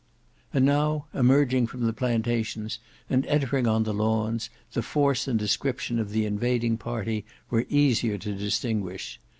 And 0.51 0.65
now 0.65 1.05
emerging 1.13 1.67
from 1.67 1.81
the 1.85 1.93
plantations 1.93 2.79
and 3.07 3.23
entering 3.27 3.67
on 3.67 3.83
the 3.83 3.93
lawns, 3.93 4.49
the 4.73 4.81
force 4.81 5.27
and 5.27 5.37
description 5.37 5.99
of 5.99 6.09
the 6.09 6.25
invading 6.25 6.75
party 6.79 7.23
were 7.51 7.67
easier 7.69 8.17
to 8.17 8.33
distinguish. 8.33 9.19